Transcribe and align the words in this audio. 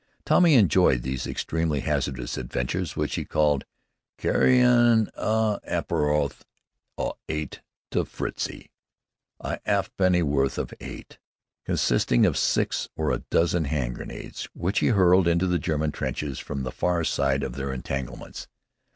Tommy 0.25 0.55
enjoyed 0.55 1.03
these 1.03 1.27
extremely 1.27 1.81
hazardous 1.81 2.35
adventures 2.35 2.95
which 2.95 3.13
he 3.13 3.23
called 3.23 3.65
"Carryin' 4.17 5.09
a 5.13 5.59
'app'orth 5.63 6.41
o' 6.97 7.13
'ate 7.29 7.61
to 7.91 8.03
Fritzie," 8.03 8.71
a 9.41 9.59
halfpenny 9.63 10.23
worth 10.23 10.57
of 10.57 10.73
hate, 10.79 11.19
consisting 11.67 12.25
of 12.25 12.35
six 12.35 12.89
or 12.95 13.11
a 13.11 13.19
dozen 13.29 13.65
hand 13.65 13.93
grenades 13.93 14.45
which 14.55 14.79
he 14.79 14.87
hurled 14.87 15.27
into 15.27 15.45
the 15.45 15.59
German 15.59 15.91
trenches 15.91 16.39
from 16.39 16.63
the 16.63 16.71
far 16.71 17.03
side 17.03 17.43
of 17.43 17.53
their 17.53 17.71
entanglements. 17.71 18.47